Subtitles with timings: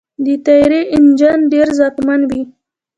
[0.23, 2.41] د طیارې انجن ډېر ځواکمن وي.